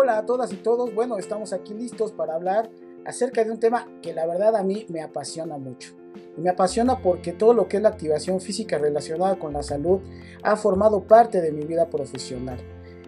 [0.00, 2.70] Hola a todas y todos, bueno, estamos aquí listos para hablar
[3.04, 5.92] acerca de un tema que la verdad a mí me apasiona mucho.
[6.36, 9.98] Y me apasiona porque todo lo que es la activación física relacionada con la salud
[10.44, 12.60] ha formado parte de mi vida profesional.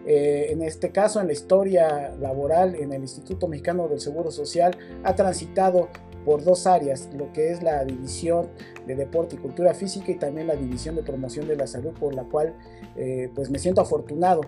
[0.05, 4.77] Eh, en este caso, en la historia laboral en el Instituto Mexicano del Seguro Social,
[5.04, 5.91] ha transitado
[6.25, 8.49] por dos áreas, lo que es la división
[8.89, 12.14] de deporte y cultura física y también la división de promoción de la salud, por
[12.14, 12.57] la cual
[12.96, 14.41] eh, pues me siento afortunado.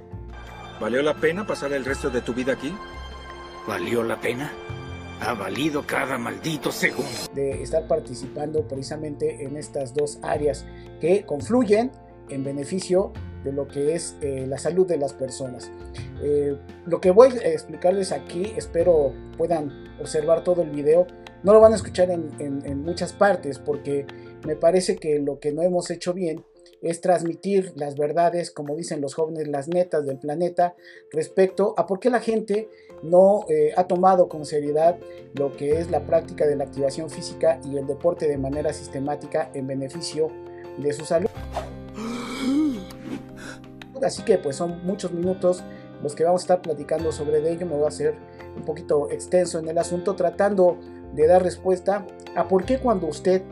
[0.82, 2.74] ¿Valió la pena pasar el resto de tu vida aquí?
[3.68, 4.52] ¿Valió la pena?
[5.20, 7.08] Ha valido cada maldito segundo.
[7.32, 10.66] De estar participando precisamente en estas dos áreas
[11.00, 11.92] que confluyen
[12.30, 13.12] en beneficio
[13.44, 15.70] de lo que es eh, la salud de las personas.
[16.20, 21.06] Eh, lo que voy a explicarles aquí, espero puedan observar todo el video,
[21.44, 24.04] no lo van a escuchar en, muchas partes porque
[24.44, 26.44] me parece que lo que no hemos hecho bien
[26.82, 30.74] es transmitir las verdades, como dicen los jóvenes, las netas del planeta
[31.12, 32.68] respecto a por qué la gente
[33.02, 34.98] no eh, ha tomado con seriedad
[35.34, 39.50] lo que es la práctica de la activación física y el deporte de manera sistemática
[39.54, 40.28] en beneficio
[40.78, 41.30] de su salud.
[44.02, 45.62] Así que pues son muchos minutos
[46.02, 47.66] los que vamos a estar platicando sobre ello.
[47.66, 48.16] Me voy a hacer
[48.56, 50.76] un poquito extenso en el asunto tratando
[51.14, 53.42] de dar respuesta a por qué cuando usted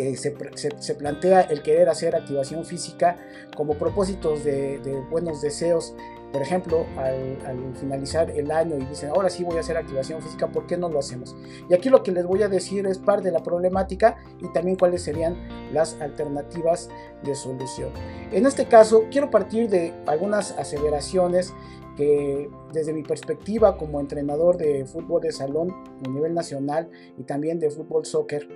[0.00, 3.16] eh, se, plantea el querer hacer activación física
[3.56, 5.94] como propósitos de, buenos deseos,
[6.32, 10.50] por ejemplo, al, finalizar el año y dicen, ahora sí voy a hacer activación física,
[10.50, 11.36] ¿por qué no lo hacemos?
[11.68, 14.76] Y aquí lo que les voy a decir es parte de la problemática y también
[14.76, 15.36] cuáles serían
[15.72, 16.88] las alternativas
[17.22, 17.90] de solución.
[18.32, 21.54] En este caso, quiero partir de algunas aseveraciones
[21.96, 25.70] que desde mi perspectiva como entrenador de fútbol de salón
[26.04, 28.48] a nivel nacional y también de fútbol soccer,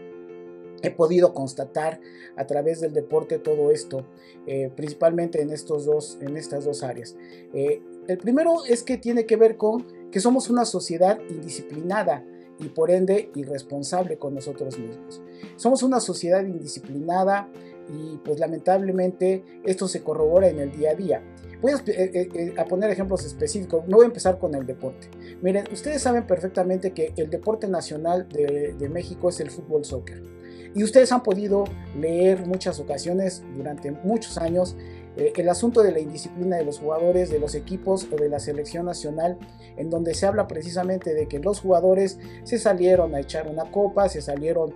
[0.82, 2.00] he podido constatar
[2.36, 4.06] a través del deporte todo esto,
[4.46, 7.16] eh, principalmente en, estos dos, en estas dos áreas.
[7.52, 12.24] Eh, el primero es que tiene que ver con que somos una sociedad indisciplinada
[12.58, 15.22] y por ende irresponsable con nosotros mismos.
[15.56, 17.48] Somos una sociedad indisciplinada
[17.88, 21.22] y pues lamentablemente esto se corrobora en el día a día.
[21.60, 23.86] Voy a, eh, poner ejemplos específicos.
[23.88, 25.08] No voy a empezar con el deporte.
[25.42, 30.37] Miren, ustedes saben perfectamente que el deporte nacional de, de México es el fútbol soccer.
[30.74, 31.64] Y ustedes han podido
[31.96, 34.76] leer muchas ocasiones durante muchos años
[35.16, 38.38] eh, el asunto de la indisciplina de los jugadores, de los equipos o de la
[38.38, 39.36] selección nacional,
[39.76, 44.08] en donde se habla precisamente de que los jugadores se salieron a echar una copa,
[44.08, 44.74] se salieron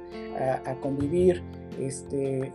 [0.64, 1.42] a, convivir
[1.78, 2.52] este,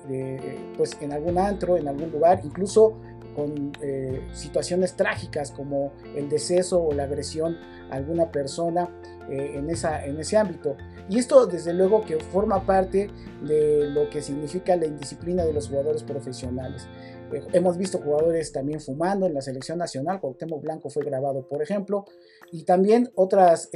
[0.75, 2.97] pues en algún antro, en algún lugar, incluso
[3.37, 7.55] con eh, situaciones trágicas como el deceso o la agresión
[7.91, 8.89] a alguna persona
[9.29, 10.75] eh, en, esa, en ese ámbito.
[11.09, 13.09] Y esto desde luego que forma parte
[13.41, 16.87] de lo que significa la indisciplina de los jugadores profesionales.
[17.31, 21.61] Eh, hemos visto jugadores también fumando en la selección nacional, Cuauhtémoc Blanco fue grabado por
[21.61, 22.05] ejemplo,
[22.51, 23.69] y también otras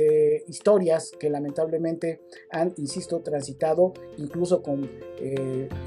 [0.47, 4.89] historias que lamentablemente han, insisto, transitado incluso con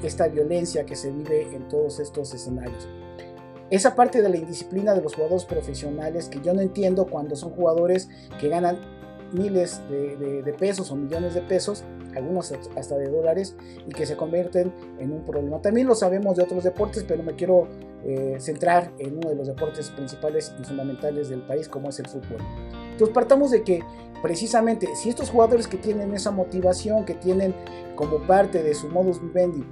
[0.03, 2.87] esta violencia que se vive en todos estos escenarios
[3.69, 7.51] esa parte de la indisciplina de los jugadores profesionales que yo no entiendo cuando son
[7.51, 8.79] jugadores que ganan
[9.35, 11.83] miles de, pesos o millones de pesos,
[12.15, 13.55] algunos hasta de dólares,
[13.87, 15.61] y que se convierten en un problema.
[15.61, 17.67] También lo sabemos de otros deportes, pero me quiero
[18.03, 22.07] eh, centrar en uno de los deportes principales y fundamentales del país, como es el
[22.07, 22.39] fútbol.
[22.91, 23.83] Entonces partamos de que
[24.21, 27.53] precisamente si estos jugadores que tienen esa motivación, que tienen
[27.95, 29.63] como parte de su modus vivendi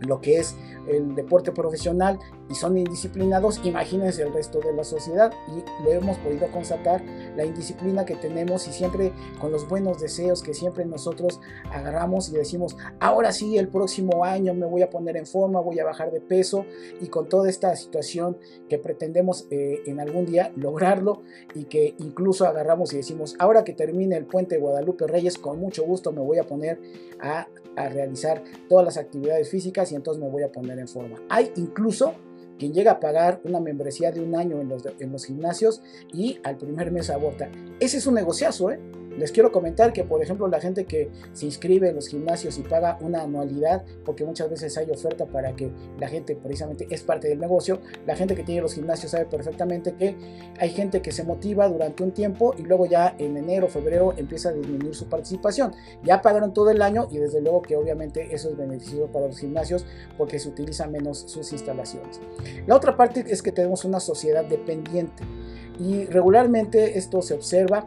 [0.00, 0.56] lo que es
[0.88, 2.18] el deporte profesional
[2.50, 7.02] y son indisciplinados, imagínense el resto de la sociedad y lo hemos podido constatar,
[7.36, 11.40] la indisciplina que tenemos y siempre con los buenos deseos que siempre nosotros
[11.72, 15.78] agarramos y decimos, ahora sí, el próximo año me voy a poner en forma, voy
[15.78, 16.66] a bajar de peso
[17.00, 18.36] y con toda esta situación
[18.68, 21.22] que pretendemos eh, en algún día lograrlo
[21.54, 25.60] y que incluso agarramos y decimos, ahora que termine el puente de Guadalupe Reyes, con
[25.60, 26.80] mucho gusto me voy a poner
[27.20, 27.46] a,
[27.76, 31.22] a realizar todas las actividades físicas y entonces me voy a poner en forma.
[31.28, 32.14] Hay incluso
[32.60, 35.82] quien llega a pagar una membresía de un año en los, en los gimnasios
[36.12, 37.50] y al primer mes aborta.
[37.80, 38.78] Ese es un negociazo, ¿eh?
[39.16, 42.62] Les quiero comentar que, por ejemplo, la gente que se inscribe en los gimnasios y
[42.62, 47.28] paga una anualidad, porque muchas veces hay oferta para que la gente precisamente es parte
[47.28, 50.16] del negocio, la gente que tiene los gimnasios sabe perfectamente que
[50.58, 54.50] hay gente que se motiva durante un tiempo y luego ya en enero, febrero empieza
[54.50, 55.72] a disminuir su participación.
[56.04, 59.38] Ya pagaron todo el año y desde luego que obviamente eso es beneficioso para los
[59.38, 59.86] gimnasios
[60.16, 62.20] porque se utilizan menos sus instalaciones.
[62.66, 65.22] La otra parte es que tenemos una sociedad dependiente
[65.78, 67.86] y regularmente esto se observa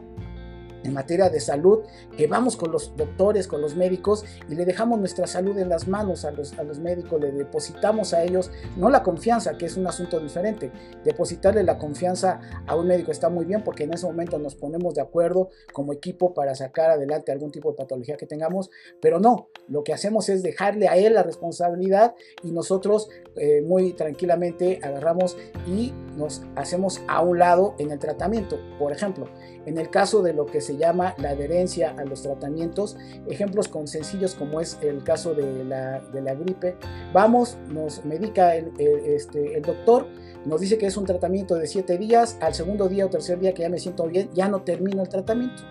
[0.84, 1.80] en materia de salud,
[2.16, 5.88] que vamos con los doctores, con los médicos y le dejamos nuestra salud en las
[5.88, 9.76] manos a los, a los médicos, le depositamos a ellos, no la confianza, que es
[9.76, 10.70] un asunto diferente,
[11.04, 14.94] depositarle la confianza a un médico está muy bien porque en ese momento nos ponemos
[14.94, 18.70] de acuerdo como equipo para sacar adelante algún tipo de patología que tengamos,
[19.00, 23.92] pero no, lo que hacemos es dejarle a él la responsabilidad y nosotros eh, muy
[23.92, 25.36] tranquilamente agarramos
[25.66, 28.58] y nos hacemos a un lado en el tratamiento.
[28.78, 29.28] Por ejemplo,
[29.66, 32.96] en el caso de lo que se llama la adherencia a los tratamientos,
[33.28, 36.76] ejemplos con sencillos como es el caso de la, de la gripe,
[37.12, 40.06] vamos, nos medica el, este, el doctor,
[40.44, 43.54] nos dice que es un tratamiento de 7 días, al segundo día o tercer día
[43.54, 45.62] que ya me siento bien, ya no termino el tratamiento.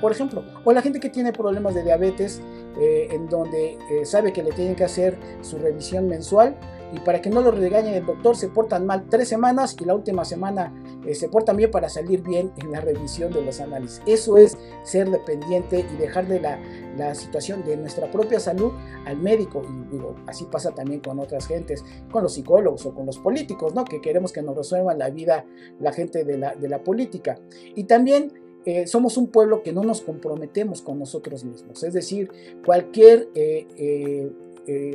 [0.00, 2.42] Por ejemplo, o la gente que tiene problemas de diabetes,
[2.78, 6.56] eh, en donde eh, sabe que le tienen que hacer su revisión mensual,
[6.92, 9.94] y para que no lo regañe el doctor se portan mal tres semanas y la
[9.94, 10.72] última semana
[11.12, 14.00] se portan bien para salir bien en la revisión de los análisis.
[14.06, 16.58] Eso es ser dependiente y dejarle la,
[16.96, 18.72] la situación de nuestra propia salud
[19.04, 19.62] al médico.
[19.68, 23.74] Y digo, así pasa también con otras gentes, con los psicólogos o con los políticos,
[23.74, 23.84] ¿no?
[23.84, 25.44] Que queremos que nos resuelvan la vida
[25.80, 27.38] la gente de la, de la política.
[27.74, 28.32] Y también
[28.66, 31.82] eh, somos un pueblo que no nos comprometemos con nosotros mismos.
[31.82, 32.30] Es decir,
[32.64, 34.32] cualquier eh, eh,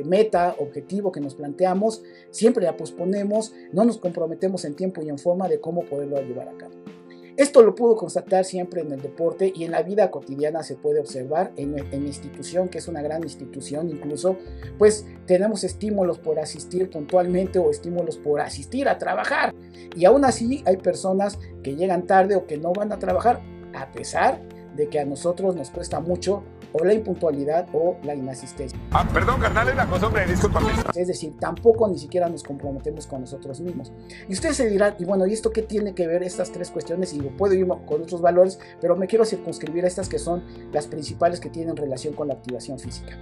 [0.04, 5.18] meta, objetivo que nos planteamos, siempre la posponemos, no nos comprometemos en tiempo y en
[5.18, 6.74] forma de cómo poderlo llevar a cabo.
[7.36, 11.00] Esto lo puedo constatar siempre en el deporte y en la vida cotidiana se puede
[11.00, 14.36] observar en, en, institución, que es una gran institución incluso,
[14.76, 19.54] pues tenemos estímulos por asistir puntualmente o estímulos por asistir a trabajar.
[19.96, 23.40] Y aún así hay personas que llegan tarde o que no van a trabajar,
[23.74, 24.42] a pesar
[24.76, 28.78] de que a nosotros nos cuesta mucho o la impuntualidad o la inasistencia.
[28.92, 30.68] Ah, perdón, carnal, es la costumbre, discúlpame.
[30.94, 33.92] Es decir, tampoco ni siquiera nos comprometemos con nosotros mismos.
[34.28, 37.12] Y ustedes se dirán, y bueno, ¿y esto qué tiene que ver estas tres cuestiones?
[37.12, 40.44] Y lo puedo ir con otros valores, pero me quiero circunscribir a estas que son
[40.72, 43.18] las principales que tienen relación con la activación física.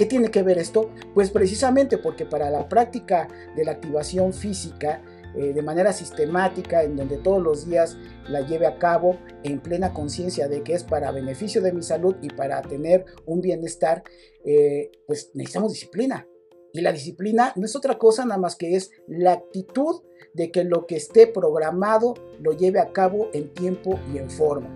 [0.00, 0.90] ¿Qué tiene que ver esto?
[1.12, 5.02] Pues precisamente porque para la práctica de la activación física
[5.34, 7.96] eh, de manera sistemática, en donde todos los días
[8.28, 12.16] la lleve a cabo en plena conciencia de que es para beneficio de mi salud
[12.20, 14.02] y para tener un bienestar,
[14.44, 16.26] eh, pues necesitamos disciplina.
[16.72, 20.02] Y la disciplina no es otra cosa nada más que es la actitud
[20.34, 24.68] de que lo que esté programado lo lleve a cabo en tiempo y en forma.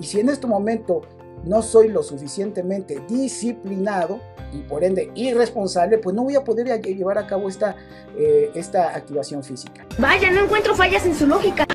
[0.00, 1.02] Y si en este momento
[1.44, 4.20] no soy lo suficientemente disciplinado
[4.52, 7.76] y por ende irresponsable, pues no voy a poder llevar a cabo esta,
[8.16, 9.86] eh, esta activación física.
[9.98, 11.66] Vaya, no encuentro fallas en su lógica.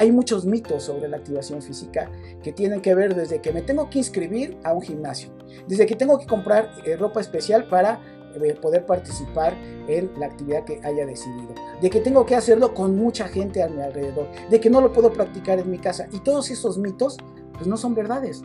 [0.00, 2.10] Hay muchos mitos sobre la activación física
[2.42, 5.30] que tienen que ver desde que me tengo que inscribir a un gimnasio,
[5.68, 8.00] desde que tengo que comprar eh, ropa especial para
[8.42, 9.54] eh, poder participar
[9.86, 13.68] en la actividad que haya decidido, de que tengo que hacerlo con mucha gente a
[13.68, 17.16] mi alrededor, de que no lo puedo practicar en mi casa y todos esos mitos
[17.52, 18.42] pues no son verdades.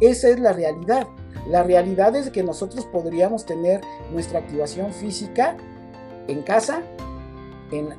[0.00, 1.06] Esa es la realidad.
[1.48, 3.80] La realidad es que nosotros podríamos tener
[4.12, 5.56] nuestra activación física
[6.26, 6.82] en casa,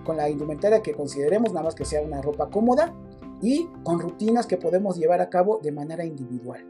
[0.03, 2.93] con la indumentaria que consideremos, nada más que sea una ropa cómoda
[3.41, 6.65] y con rutinas que podemos llevar a cabo de manera individual.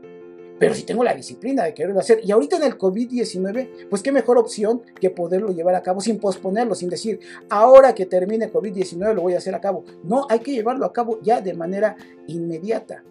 [0.57, 4.11] Pero si tengo la disciplina de quererlo hacer, y ahorita en el COVID-19, pues qué
[4.11, 7.19] mejor opción que poderlo llevar a cabo sin posponerlo, sin decir,
[7.49, 9.83] ahora que termine COVID-19 lo voy a hacer a cabo.
[10.03, 13.03] No, hay que llevarlo a cabo ya de manera inmediata.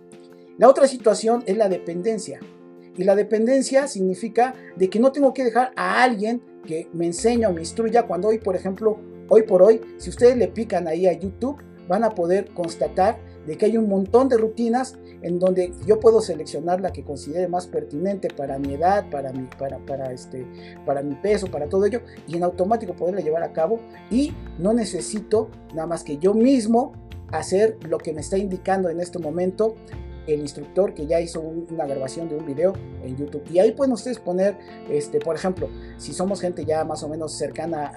[0.56, 2.38] La otra situación es la dependencia.
[2.96, 7.44] Y la dependencia significa de que no tengo que dejar a alguien que me enseñe
[7.46, 8.98] o me instruya cuando hoy, por ejemplo,
[9.28, 13.58] hoy por hoy, si ustedes le pican ahí a YouTube, van a poder constatar de
[13.58, 17.66] que hay un montón de rutinas en donde yo puedo seleccionar la que considere más
[17.66, 20.46] pertinente para mi edad, para mi, para, este,
[20.86, 23.80] para mi peso, para todo ello, y en automático poderla llevar a cabo
[24.10, 26.92] y no necesito nada más que yo mismo
[27.32, 29.74] hacer lo que me está indicando en este momento
[30.26, 33.42] el instructor que ya hizo una grabación de un video en YouTube.
[33.50, 34.56] Y ahí pueden ustedes poner,
[34.90, 37.92] este, por ejemplo, si somos gente ya más o menos cercana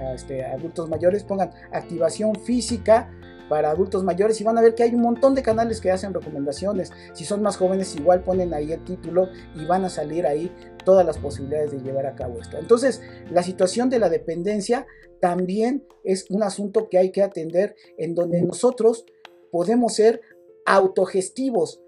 [0.00, 3.10] a, este, adultos mayores, pongan activación física
[3.48, 6.14] para adultos mayores y van a ver que hay un montón de canales que hacen
[6.14, 6.90] recomendaciones.
[7.12, 10.50] Si son más jóvenes, igual ponen ahí el título y van a salir ahí
[10.84, 12.56] todas las posibilidades de llevar a cabo esto.
[12.56, 14.86] Entonces, la situación de la dependencia
[15.20, 19.04] también es un asunto que hay que atender en donde nosotros
[19.52, 20.22] podemos ser
[20.66, 21.80] autogestivos,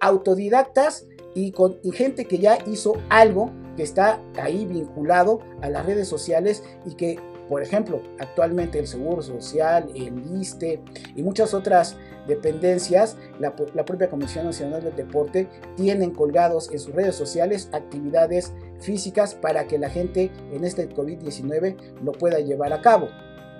[0.00, 6.08] autodidactas y con gente que ya hizo algo que está ahí vinculado a las redes
[6.08, 10.82] sociales y que, por ejemplo, actualmente el Seguro Social, el ISTE
[11.16, 11.96] y muchas otras
[12.26, 18.52] dependencias, la, la propia Comisión Nacional del Deporte, tienen colgados en sus redes sociales actividades
[18.80, 23.08] físicas para que la gente en este COVID-19 lo pueda llevar a cabo.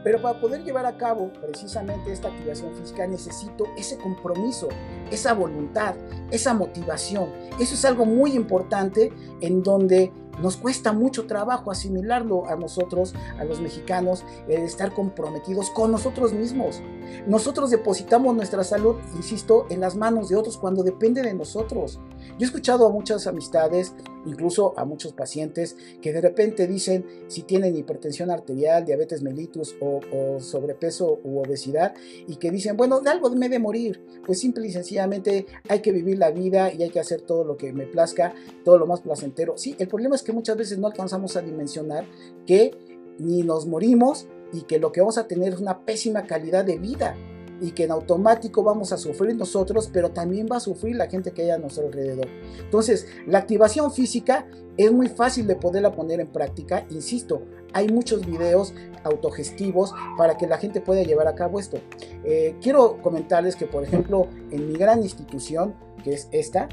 [0.05, 4.69] Pero para poder llevar a cabo precisamente esta activación física necesito ese compromiso,
[5.11, 5.95] esa voluntad,
[6.31, 7.31] esa motivación.
[7.59, 13.45] Eso es algo muy importante en donde nos cuesta mucho trabajo asimilarlo a nosotros, a
[13.45, 16.81] los mexicanos, el estar comprometidos con nosotros mismos.
[17.27, 22.01] Nosotros depositamos nuestra salud, insisto, en las manos de otros cuando depende de nosotros.
[22.39, 23.95] Yo he escuchado a muchas amistades,
[24.27, 30.01] incluso a muchos pacientes, que de repente dicen si tienen hipertensión arterial, diabetes mellitus o,
[30.41, 31.95] sobrepeso u obesidad
[32.27, 34.03] y que dicen, bueno, de algo me de morir.
[34.25, 37.57] Pues simple y sencillamente hay que vivir la vida y hay que hacer todo lo
[37.57, 39.57] que me plazca, todo lo más placentero.
[39.57, 42.07] Sí, el problema es que muchas veces no alcanzamos a dimensionar
[42.47, 42.73] que
[43.19, 46.79] ni nos morimos y que lo que vamos a tener es una pésima calidad de
[46.79, 47.17] vida
[47.63, 51.31] y que en automático vamos a sufrir nosotros, pero también va a sufrir la gente
[51.31, 52.27] que hay a nuestro alrededor.
[52.59, 56.85] Entonces, la activación física es muy fácil de poderla poner en práctica.
[56.91, 57.43] Insisto,
[57.73, 61.79] hay muchos videos autogestivos para que la gente pueda llevar a cabo esto.
[62.25, 66.69] Eh, quiero comentarles que, por ejemplo, en mi gran institución, que es esta,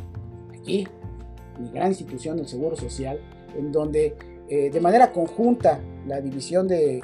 [0.57, 0.87] aquí,
[1.59, 3.19] mi gran institución del Seguro Social,
[3.55, 4.15] en donde
[4.47, 7.03] eh, de manera conjunta la división de,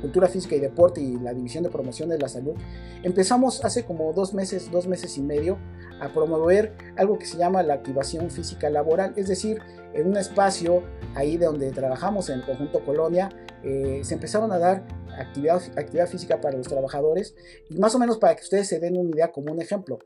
[0.00, 2.54] cultura física y deporte y la división de promoción de la salud,
[3.02, 5.58] empezamos hace como dos meses, dos meses y medio
[6.00, 9.60] a promover algo que se llama la activación física laboral, es decir,
[9.92, 10.82] en un espacio
[11.14, 13.28] ahí de donde trabajamos en el conjunto Colonia,
[13.62, 14.84] eh, se empezaron a dar
[15.18, 17.34] actividad, actividad física para los trabajadores
[17.68, 19.98] y más o menos para que ustedes se den una idea como un ejemplo.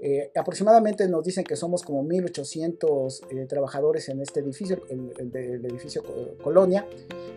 [0.00, 5.64] Eh, aproximadamente nos dicen que somos como 1800 eh, trabajadores en este edificio, el, el,
[5.64, 6.02] edificio
[6.42, 6.86] Colonia,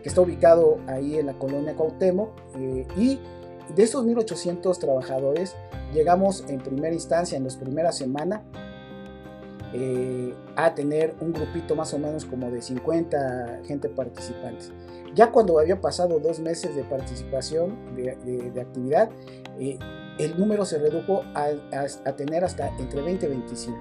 [0.01, 3.19] que está ubicado ahí en la colonia Cuauhtémoc eh, y
[3.73, 5.55] de esos 1800 trabajadores
[5.93, 8.41] llegamos en primera instancia, en las primeras semanas,
[10.55, 14.71] a tener un grupito más o menos como de 50 gente participantes.
[15.15, 19.09] Ya cuando había pasado dos meses de participación, de, actividad,
[19.59, 19.79] eh,
[20.19, 23.77] el número se redujo a, tener hasta entre 20 y 25.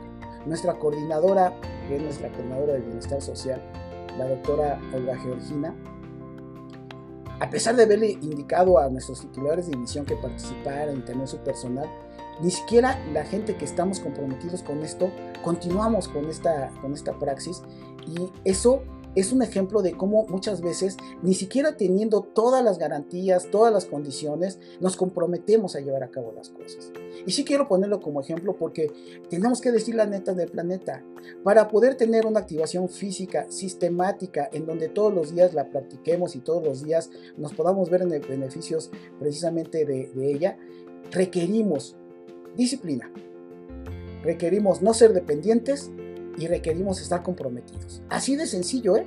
[0.46, 1.54] Nuestra coordinadora,
[1.88, 3.60] que es nuestra coordinadora de bienestar social,
[4.18, 5.74] la doctora Olga Georgina,
[7.40, 11.38] a pesar de haberle indicado a nuestros titulares de división que participaran y tener su
[11.38, 11.88] personal,
[12.40, 15.10] ni siquiera la gente que estamos comprometidos con esto
[15.42, 17.62] continuamos con esta, con esta praxis
[18.06, 18.82] y eso
[19.14, 23.84] es un ejemplo de cómo muchas veces, ni siquiera teniendo todas las garantías, todas las
[23.84, 26.90] condiciones, nos comprometemos a llevar a cabo las cosas.
[27.24, 28.90] Y sí quiero ponerlo como ejemplo porque
[29.30, 31.04] tenemos que decir la neta del planeta.
[31.44, 36.40] Para poder tener una activación física sistemática en donde todos los días la practiquemos y
[36.40, 40.58] todos los días nos podamos ver en beneficios precisamente de ella,
[41.12, 41.96] requerimos
[42.56, 43.10] disciplina.
[44.22, 45.90] Requerimos no ser dependientes
[46.38, 48.02] y requerimos estar comprometidos.
[48.08, 49.06] Así de sencillo, ¿eh?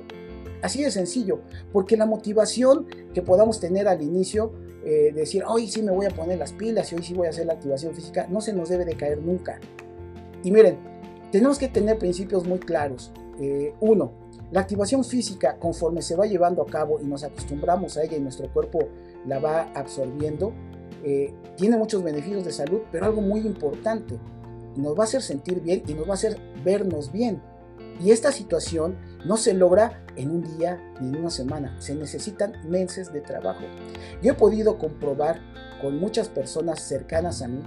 [0.62, 1.40] Así de sencillo,
[1.72, 4.52] porque la motivación que podamos tener al inicio,
[4.84, 7.30] eh, decir, hoy sí me voy a poner las pilas y hoy sí voy a
[7.30, 9.60] hacer la activación física, no se nos debe de caer nunca.
[10.42, 10.78] Y miren,
[11.30, 13.12] tenemos que tener principios muy claros.
[13.40, 14.12] Eh, uno,
[14.50, 18.20] la activación física, conforme se va llevando a cabo y nos acostumbramos a ella y
[18.20, 18.88] nuestro cuerpo
[19.26, 20.52] la va absorbiendo,
[21.04, 24.18] eh, tiene muchos beneficios de salud, pero algo muy importante,
[24.76, 27.42] nos va a hacer sentir bien y nos va a hacer vernos bien.
[28.00, 32.52] Y esta situación no se logra en un día ni en una semana, se necesitan
[32.68, 33.64] meses de trabajo.
[34.22, 35.40] Yo he podido comprobar
[35.80, 37.60] con muchas personas cercanas a mí,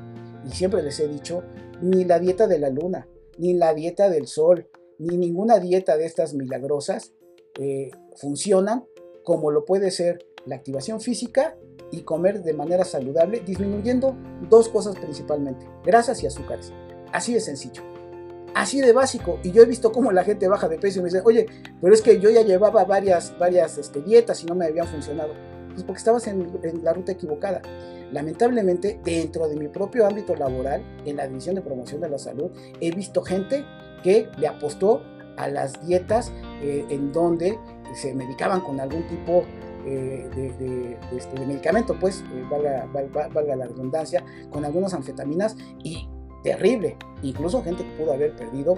[0.46, 1.44] y siempre les he dicho,
[1.82, 3.08] ni la dieta de la luna,
[3.38, 7.14] ni la dieta del sol, ni ninguna dieta de estas milagrosas
[7.60, 8.86] eh, funcionan
[9.24, 11.58] como lo puede ser la activación física
[11.92, 14.16] y comer de manera saludable, disminuyendo
[14.50, 16.72] dos cosas principalmente, grasas y azúcares.
[17.12, 17.84] Así de sencillo.
[18.54, 19.40] Así de básico.
[19.44, 21.46] Y yo he visto cómo la gente baja de peso y me dice, oye,
[21.82, 25.34] pero es que yo ya llevaba varias, varias este, dietas y no me habían funcionado.
[25.72, 26.52] Pues porque estabas en,
[26.84, 27.62] la ruta equivocada.
[28.12, 32.52] Lamentablemente, dentro de mi propio ámbito laboral, en la División de Promoción de la Salud,
[32.82, 33.64] he visto gente
[34.04, 35.02] que le apostó
[35.38, 37.58] a las dietas eh, en donde
[37.96, 39.44] se medicaban con algún tipo
[39.86, 46.08] eh, de, este, medicamento, pues, eh, valga, la redundancia, con algunas anfetaminas y
[46.44, 46.98] terrible.
[47.22, 48.76] Incluso gente que pudo haber perdido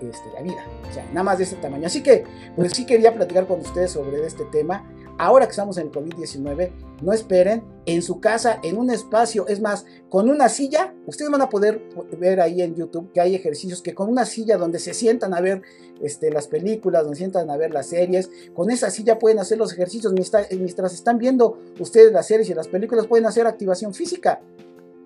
[0.00, 0.64] este, la vida.
[0.88, 1.86] O sea, nada más de ese tamaño.
[1.86, 2.24] Así que,
[2.56, 4.84] pues sí quería platicar con ustedes sobre este tema.
[5.18, 6.70] Ahora que estamos en el COVID-19,
[7.02, 11.42] no esperen en su casa, en un espacio, es más, con una silla, ustedes van
[11.42, 11.82] a poder
[12.18, 15.40] ver ahí en YouTube que hay ejercicios que con una silla donde se sientan a
[15.40, 15.62] ver
[16.00, 19.58] este, las películas, donde se sientan a ver las series, con esa silla pueden hacer
[19.58, 24.40] los ejercicios mientras, están viendo ustedes las series y las películas, pueden hacer activación física.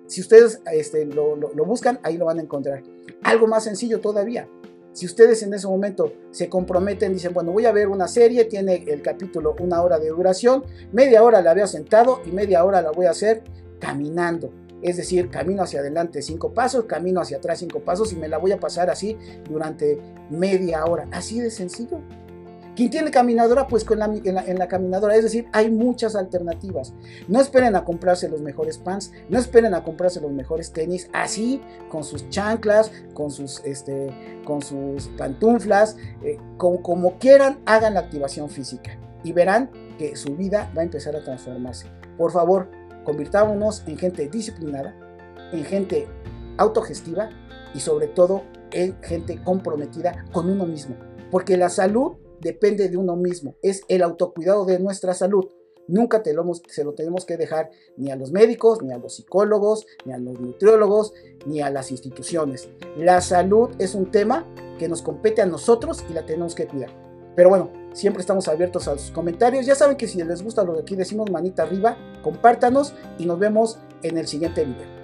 [0.09, 2.83] Si ustedes este, lo, buscan, ahí lo van a encontrar.
[3.23, 4.47] Algo más sencillo todavía.
[4.93, 8.85] Si ustedes en ese momento se comprometen, dicen, bueno, voy a ver una serie, tiene
[8.87, 12.91] el capítulo una hora de duración, media hora la veo sentado y media hora la
[12.91, 13.43] voy a hacer
[13.79, 14.53] caminando.
[14.83, 18.39] Es decir, camino hacia adelante cinco pasos, camino hacia atrás cinco pasos y me la
[18.39, 19.17] voy a pasar así
[19.49, 21.09] durante media hora.
[21.13, 22.01] Así de sencillo.
[22.75, 23.67] ¿Quién tiene caminadora?
[23.67, 25.15] Pues con la, en, la, caminadora.
[25.15, 26.95] Es decir, hay muchas alternativas.
[27.29, 31.61] No esperen a comprarse los mejores pants, no esperen a comprarse los mejores tenis, así
[31.91, 38.49] con sus chanclas, con sus, este, con sus pantuflas, eh, como quieran, hagan la activación
[38.49, 41.89] física y verán que su vida va a empezar a transformarse.
[42.17, 42.71] Por favor,
[43.05, 44.95] convirtámonos en gente disciplinada,
[45.53, 46.09] en gente
[46.57, 47.29] autogestiva
[47.75, 50.97] y sobre todo en gente comprometida con uno mismo.
[51.31, 55.47] Porque la salud depende de uno mismo, es el autocuidado de nuestra salud.
[55.89, 56.23] Nunca
[56.69, 60.19] se lo tenemos que dejar ni a los médicos, ni a los psicólogos, ni a
[60.19, 61.13] los nutriólogos,
[61.45, 62.69] ni a las instituciones.
[62.97, 64.47] La salud es un tema
[64.79, 66.91] que nos compete a nosotros y la tenemos que cuidar.
[67.35, 69.67] Pero bueno, siempre estamos abiertos a sus comentarios.
[69.67, 73.39] Ya saben que si les gusta lo que aquí decimos, manita arriba, compártanos y nos
[73.39, 75.02] vemos en el siguiente video.